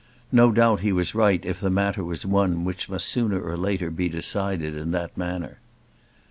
No 0.31 0.51
doubt 0.51 0.79
he 0.79 0.91
was 0.91 1.13
right 1.13 1.45
if 1.45 1.59
the 1.59 1.69
matter 1.69 2.03
was 2.03 2.25
one 2.25 2.63
which 2.65 2.89
must 2.89 3.07
sooner 3.07 3.39
or 3.39 3.55
later 3.55 3.91
be 3.91 4.09
decided 4.09 4.75
in 4.75 4.89
that 4.93 5.15
manner. 5.15 5.59